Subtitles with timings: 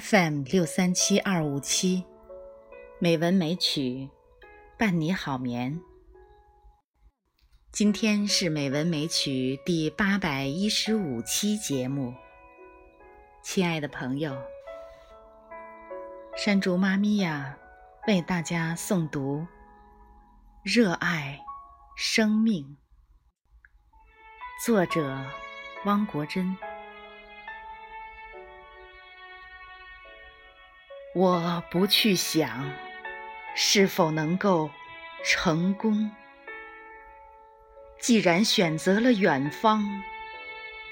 [0.00, 2.04] FM 六三七二五七，
[2.98, 4.10] 美文美曲
[4.76, 5.80] 伴你好眠。
[7.70, 12.12] 今天是美文美曲第八百一十五期节目，
[13.40, 14.36] 亲爱的朋友，
[16.36, 17.56] 山竹妈咪呀，
[18.08, 19.42] 为大家诵读
[20.64, 21.38] 《热爱
[21.96, 22.76] 生命》，
[24.66, 25.24] 作者
[25.84, 26.56] 汪国真。
[31.14, 32.72] 我不去想
[33.54, 34.68] 是否能够
[35.24, 36.10] 成功，
[38.00, 40.02] 既然选择了远方，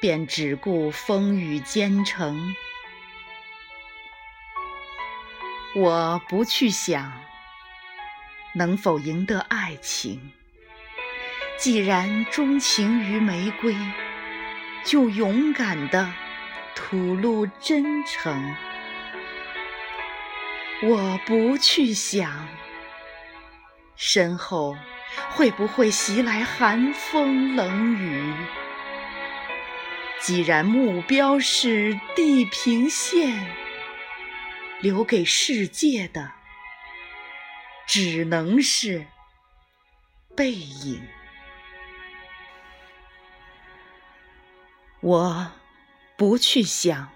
[0.00, 2.54] 便只顾风雨兼程。
[5.74, 7.12] 我不去想
[8.54, 10.30] 能否赢得爱情，
[11.58, 13.74] 既然钟情于玫瑰，
[14.84, 16.12] 就勇敢地
[16.76, 18.71] 吐露真诚。
[20.84, 22.48] 我不去想，
[23.94, 24.76] 身后
[25.30, 28.34] 会不会袭来寒风冷雨。
[30.18, 33.46] 既然目标是地平线，
[34.80, 36.32] 留给世界的
[37.86, 39.06] 只能是
[40.36, 41.06] 背影。
[45.00, 45.52] 我
[46.16, 47.08] 不去想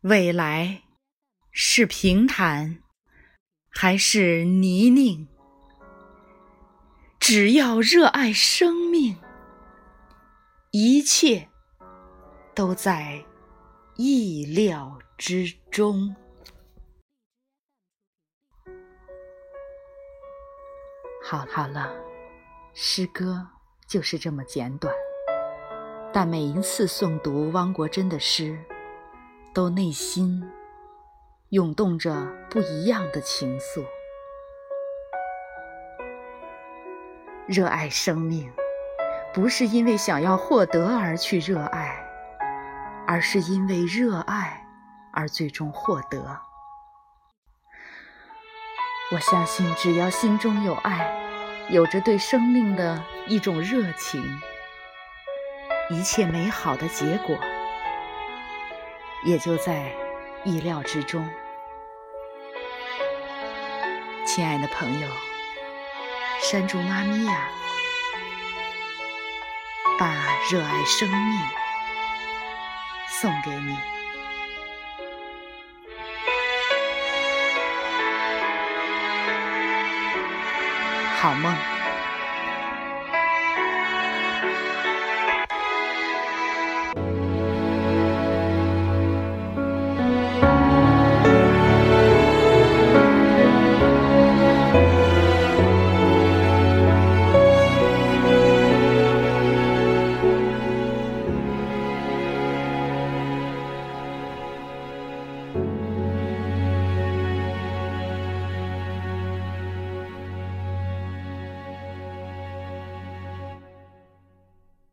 [0.00, 0.82] 未来。
[1.62, 2.78] 是平坦
[3.68, 5.26] 还是泥泞？
[7.20, 9.18] 只要热爱生命，
[10.70, 11.50] 一切
[12.54, 13.22] 都在
[13.96, 16.16] 意料之中。
[21.22, 21.94] 好了，好了，
[22.72, 23.46] 诗歌
[23.86, 24.94] 就是这么简短，
[26.10, 28.58] 但每一次诵读汪国真的诗，
[29.52, 30.42] 都内心。
[31.50, 33.84] 涌动着不一样的情愫。
[37.48, 38.52] 热爱生命，
[39.34, 42.06] 不是因为想要获得而去热爱，
[43.04, 44.64] 而是因为热爱
[45.12, 46.40] 而最终获得。
[49.10, 51.12] 我相信，只要心中有爱，
[51.68, 54.22] 有着对生命的一种热情，
[55.90, 57.36] 一切美好的结果
[59.24, 59.92] 也就在
[60.44, 61.28] 意料之中。
[64.26, 65.08] 亲爱的朋友，
[66.42, 67.48] 山竹妈咪呀，
[69.98, 70.06] 把
[70.50, 71.40] 热爱生命
[73.08, 73.76] 送给你，
[81.20, 81.69] 好梦。